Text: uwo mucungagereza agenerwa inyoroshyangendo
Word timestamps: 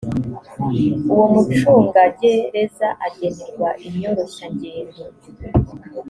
uwo 1.11 1.25
mucungagereza 1.33 2.87
agenerwa 3.05 3.69
inyoroshyangendo 3.87 5.03